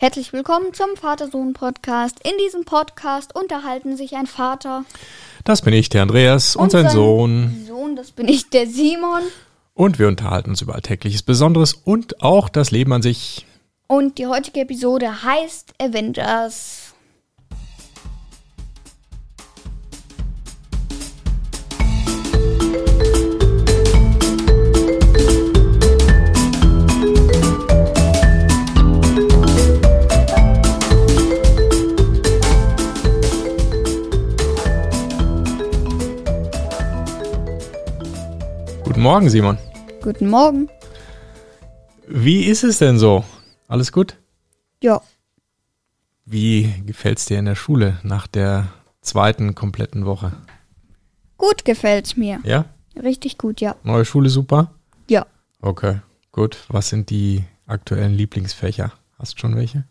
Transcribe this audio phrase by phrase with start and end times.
[0.00, 2.20] Herzlich willkommen zum Vater-Sohn-Podcast.
[2.24, 4.84] In diesem Podcast unterhalten sich ein Vater
[5.42, 7.64] Das bin ich, der Andreas, und, sein Sohn.
[7.66, 9.22] Sohn, das bin ich, der Simon.
[9.74, 13.44] Und wir unterhalten uns über Alltägliches Besonderes und auch das Leben an sich.
[13.88, 16.87] Und die heutige Episode heißt Avengers.
[39.08, 39.56] Morgen, Simon.
[40.02, 40.68] Guten Morgen.
[42.06, 43.24] Wie ist es denn so?
[43.66, 44.18] Alles gut?
[44.82, 45.00] Ja,
[46.26, 48.68] Wie gefällt's dir in der Schule nach der
[49.00, 50.32] zweiten kompletten Woche?
[51.38, 52.40] gut gefällt's mir.
[52.44, 52.66] Ja?
[53.02, 53.76] Richtig gut, ja.
[53.82, 54.74] Neue Schule super?
[55.08, 55.24] Ja.
[55.62, 56.00] Okay,
[56.30, 56.58] gut.
[56.68, 58.92] Was sind die aktuellen Lieblingsfächer?
[59.18, 59.84] Hast du schon welche?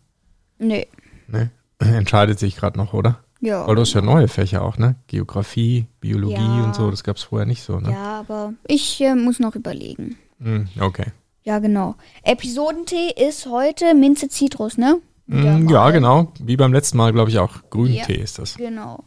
[0.60, 0.86] Nee.
[1.26, 1.50] Ne?
[1.80, 3.18] Entscheidet sich gerade noch, oder?
[3.40, 3.66] Ja.
[3.66, 4.96] Weil du hast ja neue Fächer auch, ne?
[5.06, 6.64] Geografie, Biologie Ja.
[6.64, 7.92] und so, das gab's vorher nicht so, ne?
[7.92, 10.16] Ja, aber ich äh, muss noch überlegen.
[10.40, 11.06] Hm, okay.
[11.44, 11.94] Ja, genau.
[12.24, 15.00] Episodentee ist heute Minze Zitrus, ne?
[15.26, 15.70] Mal.
[15.70, 16.32] ja, genau.
[16.40, 18.22] Wie beim letzten Mal, glaube ich, auch Grüntee Ja.
[18.24, 18.56] ist das.
[18.56, 19.04] Genau.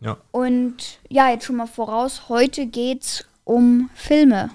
[0.00, 0.16] Ja.
[0.30, 4.50] Und ja, jetzt schon mal voraus, heute geht's um Filme.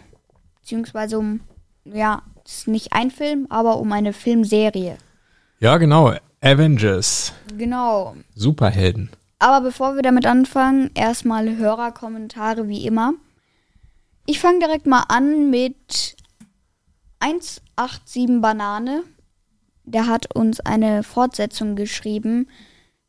[0.61, 1.41] Beziehungsweise um,
[1.85, 4.97] ja, es ist nicht ein Film, aber um eine Filmserie.
[5.59, 6.13] Ja, genau.
[6.41, 7.33] Avengers.
[7.57, 8.15] Genau.
[8.35, 9.09] Superhelden.
[9.39, 13.13] Aber bevor wir damit anfangen, erstmal Hörerkommentare wie immer.
[14.25, 16.15] Ich fange direkt mal an mit
[17.19, 19.03] 187 Banane.
[19.83, 22.47] Der hat uns eine Fortsetzung geschrieben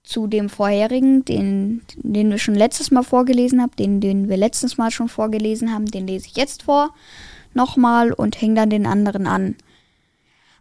[0.03, 4.79] zu dem vorherigen, den, den wir schon letztes Mal vorgelesen haben, den, den wir letztes
[4.79, 6.95] Mal schon vorgelesen haben, den lese ich jetzt vor.
[7.55, 9.57] Nochmal und hänge dann den anderen an.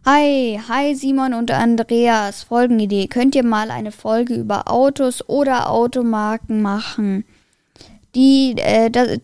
[0.08, 2.44] Hi, hi Simon und Andreas.
[2.44, 3.08] Folgenidee.
[3.08, 7.24] Könnt ihr mal eine Folge über Autos oder Automarken machen?
[8.14, 9.18] Die, äh,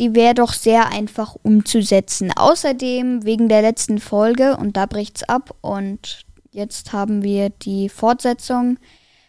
[0.00, 2.32] die wäre doch sehr einfach umzusetzen.
[2.34, 8.78] Außerdem wegen der letzten Folge, und da bricht's ab, und jetzt haben wir die Fortsetzung.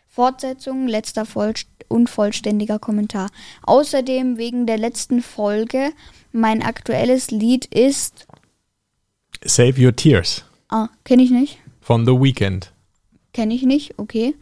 [0.08, 1.56] Fortsetzung, letzter voll,
[1.90, 3.32] unvollständiger Kommentar.
[3.64, 5.92] Außerdem wegen der letzten Folge,
[6.32, 8.28] mein aktuelles Lied ist.
[9.44, 11.60] Save Your Tears Ah, kenne ich nicht.
[11.82, 12.74] von The Weeknd.
[13.32, 14.34] Kenne ich nicht, okay.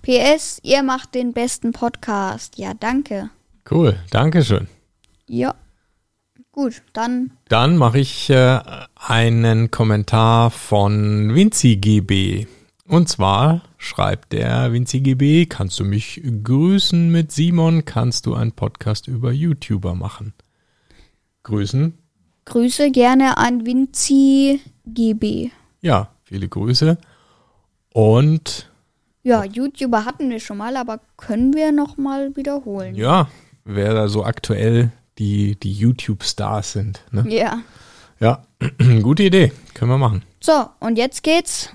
[0.00, 2.56] PS, ihr macht den besten Podcast.
[2.56, 3.28] Ja, danke.
[3.70, 4.66] Cool, Dankeschön.
[5.28, 5.54] Ja.
[6.52, 8.60] Gut, dann Dann mache ich äh,
[8.94, 12.46] einen Kommentar von VinziGB.
[12.88, 19.06] Und zwar schreibt der VinziGB, kannst du mich grüßen mit Simon, kannst du einen Podcast
[19.06, 20.32] über YouTuber machen?
[21.42, 21.92] Grüßen.
[22.46, 25.50] Grüße gerne an Vinci GB.
[25.84, 26.96] Ja, viele Grüße.
[27.92, 28.70] Und
[29.22, 32.94] Ja, YouTuber hatten wir schon mal, aber können wir noch mal wiederholen.
[32.94, 33.28] ja,
[33.64, 37.04] wer da so aktuell die, die YouTube-Stars sind.
[37.12, 37.24] Ne?
[37.28, 37.60] Ja.
[38.18, 38.42] Ja,
[39.02, 39.52] gute Idee.
[39.74, 40.22] Können wir machen.
[40.40, 41.70] So, und jetzt geht's.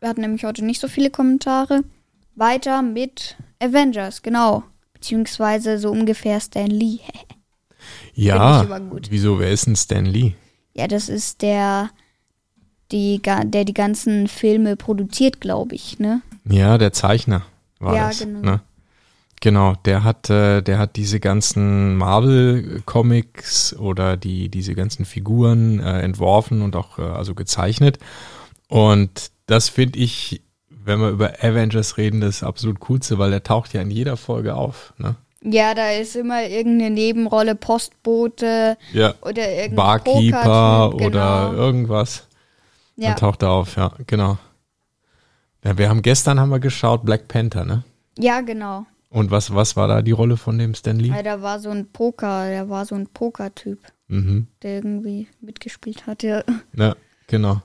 [0.00, 1.82] Wir hatten nämlich heute nicht so viele Kommentare.
[2.36, 4.62] Weiter mit Avengers, genau.
[4.94, 7.00] Beziehungsweise so ungefähr Stan Lee.
[8.14, 9.06] Ja, ich aber gut.
[9.10, 10.34] wieso, wer ist denn Stan Lee?
[10.74, 11.88] Ja, das ist der,
[12.92, 16.22] die, der die ganzen Filme produziert, glaube ich, ne?
[16.44, 17.42] Ja, der Zeichner
[17.78, 18.20] war Ja, das.
[18.20, 18.40] genau.
[18.40, 18.60] Ne?
[19.42, 26.00] Genau, der hat, äh, der hat diese ganzen Marvel-Comics oder die, diese ganzen Figuren äh,
[26.00, 27.98] entworfen und auch äh, also gezeichnet.
[28.68, 33.72] Und das finde ich, wenn wir über Avengers reden, das absolut coolste, weil der taucht
[33.72, 34.92] ja in jeder Folge auf.
[34.98, 35.16] Ne?
[35.42, 39.14] Ja, da ist immer irgendeine Nebenrolle, Postbote Ja.
[39.22, 41.62] oder irgendein Barkeeper Pokertyp, oder genau.
[41.62, 42.26] irgendwas.
[43.00, 44.36] Ja, Dann taucht er auf, ja, genau.
[45.64, 47.82] Ja, wir haben gestern haben wir geschaut Black Panther, ne?
[48.18, 48.84] ja, genau.
[49.08, 51.08] Und was, was war da die Rolle von dem Stan Lee?
[51.08, 54.46] Ja, da war so ein Poker, der war so ein Pokertyp, Mhm.
[54.62, 56.22] der irgendwie mitgespielt hat.
[56.22, 56.44] Ja.
[56.76, 56.94] Ja,
[57.26, 57.60] genau.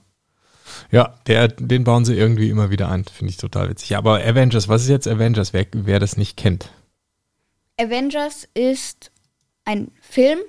[0.89, 3.03] Ja, der, den bauen sie irgendwie immer wieder ein.
[3.05, 3.89] Finde ich total witzig.
[3.89, 5.53] Ja, aber Avengers, was ist jetzt Avengers?
[5.53, 6.71] Wer, wer das nicht kennt?
[7.79, 9.11] Avengers ist
[9.65, 10.39] ein Film,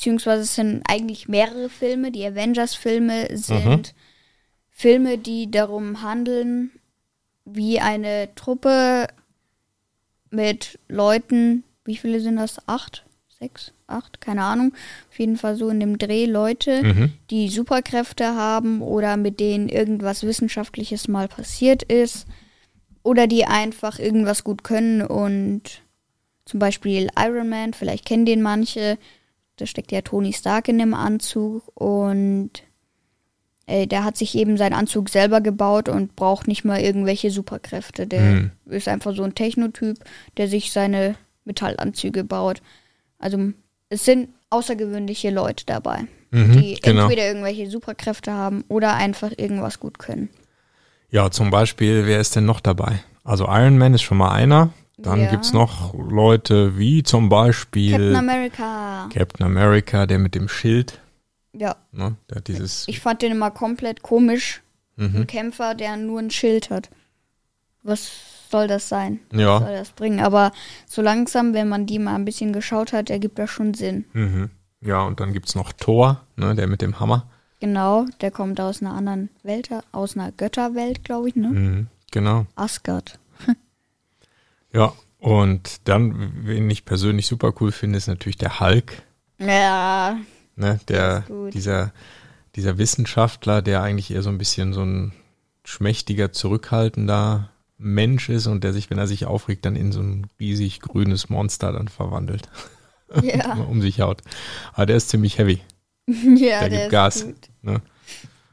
[0.00, 2.10] beziehungsweise es sind eigentlich mehrere Filme.
[2.10, 3.94] Die Avengers-Filme sind
[4.70, 6.70] Filme, die darum handeln,
[7.44, 9.08] wie eine Truppe
[10.30, 12.66] mit Leuten, wie viele sind das?
[12.66, 13.04] Acht?
[13.38, 13.72] Sechs?
[13.88, 14.22] Acht?
[14.22, 14.72] Keine Ahnung.
[15.10, 17.12] Auf jeden Fall so in dem Dreh Leute, Mhm.
[17.28, 22.26] die Superkräfte haben oder mit denen irgendwas Wissenschaftliches mal passiert ist.
[23.02, 25.82] Oder die einfach irgendwas gut können und
[26.46, 28.96] zum Beispiel Iron Man, vielleicht kennen den manche.
[29.60, 32.50] Da steckt ja Tony Stark in dem Anzug und
[33.66, 38.06] äh, der hat sich eben seinen Anzug selber gebaut und braucht nicht mal irgendwelche Superkräfte.
[38.06, 38.50] Der Mhm.
[38.66, 39.98] ist einfach so ein Technotyp,
[40.38, 41.14] der sich seine
[41.44, 42.62] Metallanzüge baut.
[43.18, 43.38] Also
[43.90, 47.02] es sind außergewöhnliche Leute dabei, Mhm, die genau.
[47.02, 50.30] entweder irgendwelche Superkräfte haben oder einfach irgendwas gut können.
[51.10, 53.00] Ja, zum Beispiel, wer ist denn noch dabei?
[53.24, 54.72] Also Iron Man ist schon mal einer.
[55.02, 55.30] Dann Ja.
[55.30, 59.08] gibt's noch Leute wie zum Beispiel Captain America.
[59.12, 61.00] Captain America, der mit dem Schild.
[61.52, 62.16] Ja, Ne?
[62.28, 62.86] Der hat dieses.
[62.86, 64.62] ich fand den immer komplett komisch.
[64.96, 65.16] Mhm.
[65.16, 66.90] Ein Kämpfer, der nur ein Schild hat.
[67.82, 68.10] Was
[68.50, 69.20] soll das sein?
[69.32, 69.54] Ja.
[69.54, 70.20] Was soll das bringen?
[70.20, 70.52] Aber
[70.86, 74.04] so langsam, wenn man die mal ein bisschen geschaut hat, ergibt das schon Sinn.
[74.12, 74.50] Mhm.
[74.82, 77.26] Ja, und dann gibt's noch Thor, ne, der mit dem Hammer.
[77.60, 81.48] Genau, der kommt aus einer anderen Welt, aus einer Götterwelt, glaube ich, ne?
[81.48, 81.86] Mhm.
[82.10, 82.46] Genau.
[82.56, 83.18] Asgard.
[84.72, 89.02] Ja, und dann, wen ich persönlich super cool finde, ist natürlich der Hulk.
[89.38, 90.16] Ja,
[90.56, 90.78] Ne?
[90.88, 91.54] Der Der, ist gut.
[91.54, 91.92] dieser,
[92.54, 95.12] dieser Wissenschaftler, der eigentlich eher so ein bisschen so ein
[95.64, 100.26] schmächtiger, zurückhaltender Mensch ist und der sich, wenn er sich aufregt, dann in so ein
[100.38, 102.48] riesig grünes Monster dann verwandelt,
[103.22, 104.20] ja, um sich haut.
[104.74, 105.60] Aber der ist ziemlich heavy.
[106.06, 107.24] ja, Der der, gibt ist Gas.
[107.24, 107.48] gut.
[107.62, 107.80] Ne?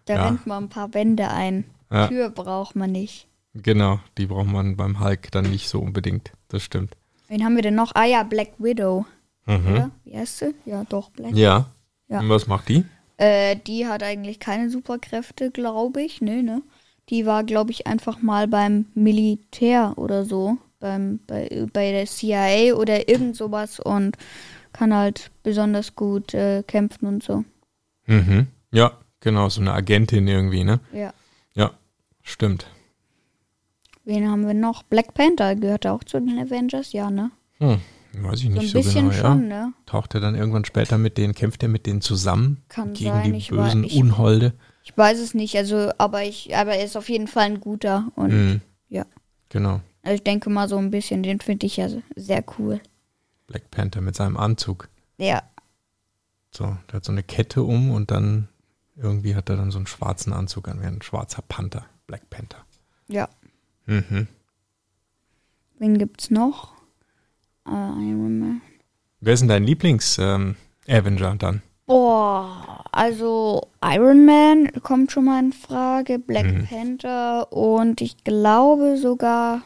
[0.06, 0.26] Da Ja.
[0.28, 1.66] rennt man ein paar Wände ein.
[1.92, 2.08] Ja.
[2.08, 3.28] Tür braucht man nicht.
[3.64, 6.32] Genau, die braucht man beim Hulk dann nicht so unbedingt.
[6.50, 6.96] Das stimmt.
[7.28, 7.94] Wen haben wir denn noch?
[7.96, 9.06] Ah ja, Black Widow.
[9.46, 9.68] Mhm.
[9.72, 9.92] Oder?
[10.04, 10.56] Wie heißt sie?
[10.66, 11.36] Ja, doch, Black.
[11.36, 11.68] Ja.
[12.10, 12.20] Ja.
[12.20, 12.86] Und was macht die?
[13.18, 16.22] Äh, die hat eigentlich keine Superkräfte, glaube ich.
[16.22, 16.62] Nee, ne?
[17.10, 20.58] Die war, glaube ich, einfach mal beim Militär oder so.
[20.80, 24.18] Beim, bei, bei der CIA oder irgend sowas und
[24.74, 27.44] kann halt besonders gut äh, kämpfen und so.
[28.06, 28.48] Mhm.
[28.72, 30.80] Ja, genau, so eine Agentin irgendwie, ne?
[30.94, 31.14] Ja.
[31.56, 31.72] Ja,
[32.22, 32.68] stimmt.
[34.08, 34.84] Wen haben wir noch?
[34.84, 37.30] Black Panther gehört auch zu den Avengers, ja, ne?
[37.58, 37.82] Hm,
[38.14, 39.66] weiß ich So nicht ein so bisschen genau, schon, ja.
[39.68, 39.74] ne?
[39.86, 43.34] Taucht er dann irgendwann später mit denen, kämpft er mit denen zusammen Kann gegen sein,
[43.34, 44.54] die ich bösen ich- Unholde?
[44.86, 48.08] Ich weiß es nicht, also, aber ich, aber er ist auf jeden Fall ein guter
[48.16, 48.62] und Mhm.
[48.88, 49.06] ja.
[49.50, 49.82] Genau.
[50.04, 52.80] Also ich denke mal so ein bisschen, den finde ich ja sehr cool.
[53.48, 54.88] Black Panther mit seinem Anzug.
[55.18, 55.44] Ja,
[56.56, 58.48] So, der hat so eine Kette um und dann
[58.96, 61.86] irgendwie hat er dann so einen schwarzen Anzug an, wie ein schwarzer Panther.
[62.08, 62.60] Black Panther.
[63.10, 63.28] ja.
[63.88, 64.28] Mhm.
[65.80, 66.74] Wen gibt's noch?
[67.68, 68.62] Äh, Iron Man.
[69.20, 71.62] Wer ist denn dein Lieblings-Avenger dann?
[71.86, 76.68] Boah, also Iron Man kommt schon mal in Frage, Black Mhm.
[76.68, 79.64] Panther und ich glaube sogar,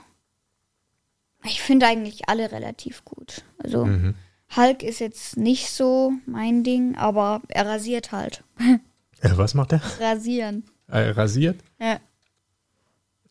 [1.44, 3.44] ich finde eigentlich alle relativ gut.
[3.58, 4.16] Also Mhm.
[4.56, 8.44] Hulk ist jetzt nicht so mein Ding, aber er rasiert halt.
[9.24, 9.82] Äh, was macht er?
[10.00, 10.64] Rasieren.
[10.88, 11.60] Äh, rasiert?
[11.80, 12.00] Ja.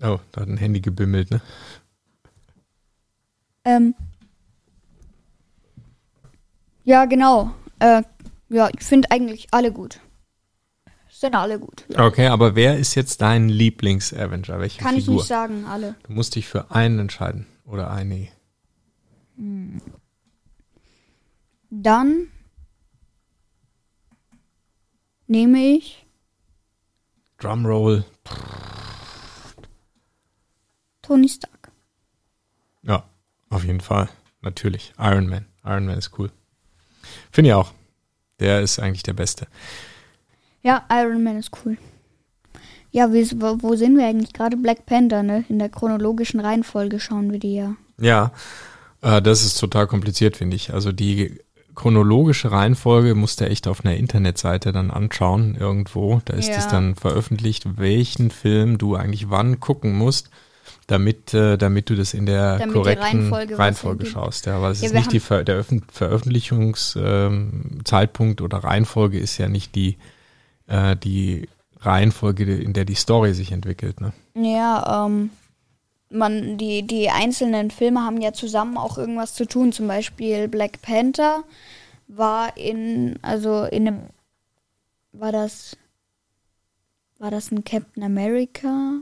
[0.02, 1.41] Oh, da hat ein Handy gebimmelt, ne?
[3.64, 3.94] Ähm,
[6.85, 7.52] ja, genau.
[7.79, 8.02] Äh,
[8.49, 10.00] ja, ich finde eigentlich alle gut.
[11.11, 11.85] Sind alle gut.
[11.97, 14.58] Okay, aber wer ist jetzt dein Lieblings-Avenger?
[14.58, 15.17] Welche Kann ich Figur?
[15.17, 15.94] nicht sagen, alle.
[16.05, 17.46] Du musst dich für einen entscheiden.
[17.67, 18.29] Oder eine.
[21.69, 22.29] Dann
[25.26, 26.06] nehme ich
[27.38, 28.05] Drumroll.
[31.11, 31.73] Tony Stark.
[32.85, 33.03] Ja,
[33.49, 34.09] auf jeden Fall.
[34.43, 34.93] Natürlich.
[34.97, 35.45] Iron Man.
[35.65, 36.31] Iron Man ist cool.
[37.33, 37.73] Finde ich auch.
[38.39, 39.49] Der ist eigentlich der Beste.
[40.62, 41.79] Ja, Iron Man ist cool.
[42.93, 44.57] Ja, wie, wo sind wir eigentlich gerade?
[44.57, 45.44] Black Panther, ne?
[45.49, 47.75] In der chronologischen Reihenfolge schauen wir die ja.
[48.01, 48.31] Ja,
[49.03, 50.73] äh, das ist total kompliziert, finde ich.
[50.73, 51.41] Also die
[51.75, 56.23] chronologische Reihenfolge musst du echt auf einer Internetseite dann anschauen, irgendwo.
[56.25, 56.58] Da ist Ja.
[56.58, 60.31] es dann veröffentlicht, welchen Film du eigentlich wann gucken musst,
[60.91, 64.47] damit, äh, damit du das in der Damit korrekten Reihenfolge Reihenfolge, schaust.
[64.47, 69.39] Ja, weil es Ja, ist nicht die Ver der Öffn Veröffentlichungszeitpunkt Zeitpunkt oder Reihenfolge ist
[69.39, 69.99] ja nicht die,
[70.67, 71.49] äh, die
[71.81, 74.01] Reihenfolge, in der die Story sich entwickelt.
[74.01, 74.13] Ne?
[74.35, 75.31] Ja, ähm,
[76.11, 79.73] man, die, die einzelnen Filme haben ja zusammen auch irgendwas zu tun.
[79.73, 81.44] Zum Beispiel Black Panther
[82.09, 84.01] war in, also in einem,
[85.13, 85.77] war das,
[87.19, 89.01] war das ein Captain America?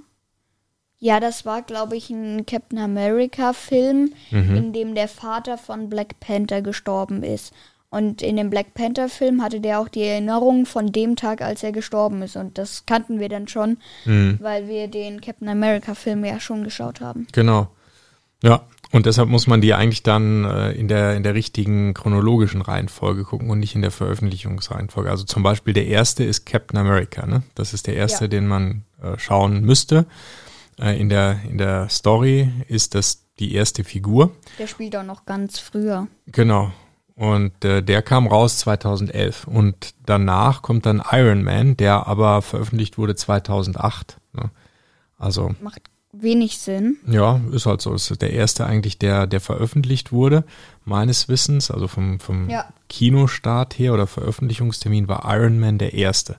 [1.01, 4.57] Ja, das war, glaube ich, ein Captain America-Film, Mhm.
[4.57, 7.53] in dem der Vater von Black Panther gestorben ist.
[7.91, 11.73] Und in dem Black Panther-Film hatte der auch die Erinnerung von dem Tag, als er
[11.73, 12.37] gestorben ist.
[12.37, 14.39] Und das kannten wir dann schon, Mhm.
[14.43, 17.27] weil wir den Captain America-Film ja schon geschaut haben.
[17.33, 17.69] Genau.
[18.43, 18.63] Ja,
[18.93, 23.25] und deshalb muss man die eigentlich dann äh, in, der, in der richtigen chronologischen Reihenfolge
[23.25, 25.11] gucken und nicht in der Veröffentlichungsreihenfolge.
[25.11, 27.43] Also zum Beispiel der erste ist Captain America, ne?
[27.55, 28.29] Das ist der erste, Ja.
[28.29, 30.07] den man äh, schauen müsste.
[30.79, 34.33] Äh, in, der, in der Story ist das die erste Figur.
[34.59, 36.09] Der spielt auch noch ganz früher.
[36.27, 36.73] Genau.
[37.15, 39.47] Und äh, der kam raus 2011.
[39.47, 44.19] Und danach kommt dann Iron Man, der aber veröffentlicht wurde 2008.
[44.35, 44.51] Ne?
[45.19, 45.83] Also Macht
[46.13, 46.97] wenig Sinn.
[47.09, 47.93] ja, ist halt so.
[47.95, 50.45] Ist der erste eigentlich, der, der veröffentlicht wurde,
[50.85, 51.71] meines Wissens.
[51.71, 52.67] Also vom, vom Ja.
[52.89, 56.37] Kinostart her oder Veröffentlichungstermin war Iron Man der erste.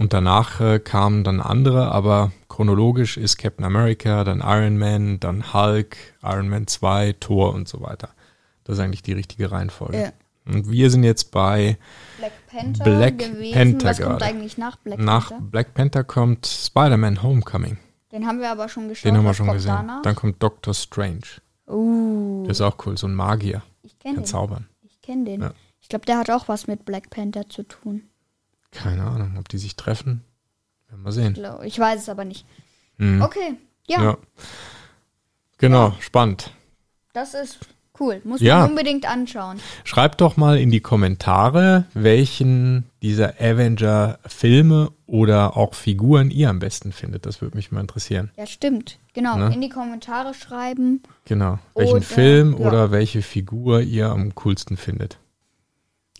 [0.00, 5.52] Und danach äh, kamen dann andere, aber chronologisch ist Captain America, dann Iron Man, dann
[5.52, 8.08] Hulk, Iron Man 2, Thor und so weiter.
[8.64, 10.00] Das ist eigentlich die richtige Reihenfolge.
[10.00, 10.12] Ja.
[10.46, 11.76] Und wir sind jetzt bei
[12.16, 13.52] Black Panther Black gewesen.
[13.54, 14.24] Panther Was kommt gerade.
[14.24, 15.46] eigentlich nach Black nach Panther?
[15.50, 17.76] Black Panther kommt Spider-Man Homecoming.
[18.10, 19.04] Den haben wir aber schon geschaut.
[19.04, 19.74] Den haben wir schon kommt gesehen.
[19.74, 20.00] Danach?
[20.02, 21.20] Dann kommt Doctor Strange.
[21.68, 23.62] Uh, Der ist auch cool, so ein Magier.
[23.82, 24.26] ich kenne Kann den.
[24.28, 24.66] zaubern.
[24.82, 25.42] Ich kenne den.
[25.42, 25.52] Ja.
[25.82, 28.04] Ich glaube, der hat auch was mit Black Panther zu tun.
[28.72, 30.22] Keine Ahnung, ob die sich treffen.
[30.88, 31.38] Werden wir sehen.
[31.64, 32.44] Ich weiß es aber nicht.
[32.98, 33.22] Mhm.
[33.22, 33.54] Okay,
[33.86, 34.16] ja, Ja.
[35.58, 36.52] Genau, spannend.
[37.12, 37.58] das ist
[37.98, 38.20] cool.
[38.24, 38.60] Muss Ja.
[38.60, 39.60] man unbedingt anschauen.
[39.84, 46.92] Schreibt doch mal in die Kommentare, welchen dieser Avenger-Filme oder auch Figuren ihr am besten
[46.92, 47.26] findet.
[47.26, 48.30] Das würde mich mal interessieren.
[48.38, 48.98] Ja, stimmt.
[49.12, 49.36] Genau.
[49.36, 49.52] Ne?
[49.52, 51.02] In die Kommentare schreiben.
[51.26, 51.58] Genau.
[51.74, 52.66] Welchen Oder- Film ja.
[52.66, 55.18] oder welche Figur ihr am coolsten findet.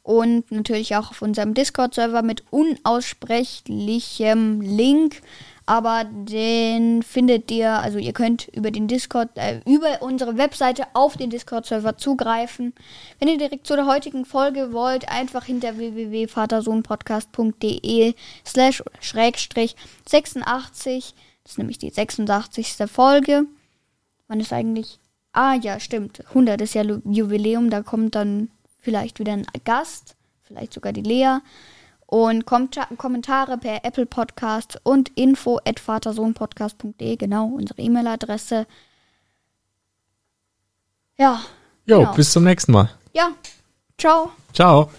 [0.03, 5.21] und natürlich auch auf unserem Discord-Server mit unaussprechlichem Link.
[5.69, 11.15] Aber den findet ihr, also ihr könnt über den Discord, äh, über unsere Webseite auf
[11.15, 12.73] den Discord-Server zugreifen.
[13.19, 19.75] Wenn ihr direkt zu der heutigen Folge wollt, einfach hinter www.vatersohnpodcast.de slash schrägstrich
[20.07, 21.13] 86.
[21.43, 22.77] Das ist nämlich die 86.
[22.91, 23.45] Folge.
[24.27, 24.97] Wann ist eigentlich?
[25.33, 26.27] Ah ja, stimmt.
[26.29, 27.69] 100 ist ja Jubiläum.
[27.69, 28.49] Da kommt dann
[28.79, 30.15] vielleicht wieder ein Gast.
[30.41, 31.41] Vielleicht sogar die Lea.
[32.11, 37.17] Und Kom Kommentare per Apple Podcast und info at vatersohnpodcast.de.
[37.17, 38.65] Genau, unsere E-Mail-Adresse.
[41.19, 41.41] Ja.
[41.85, 42.13] Jo, Genau.
[42.15, 42.89] bis zum nächsten Mal.
[43.13, 43.31] Ja.
[43.99, 44.31] Ciao.
[44.53, 44.89] Ciao.